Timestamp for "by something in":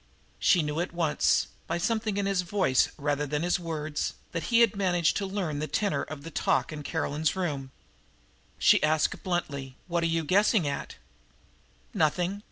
1.67-2.25